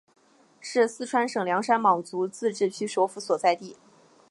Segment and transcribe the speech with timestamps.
[0.59, 3.77] 是四川省凉山彝族自治州首府所在地。